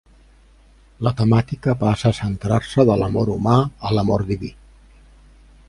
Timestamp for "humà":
3.35-3.59